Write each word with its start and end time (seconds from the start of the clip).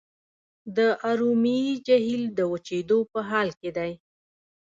د 0.75 0.77
ارومیې 1.09 1.69
جهیل 1.87 2.23
د 2.37 2.39
وچیدو 2.51 2.99
په 3.11 3.19
حال 3.29 3.49
کې 3.59 3.69
دی. 3.77 3.91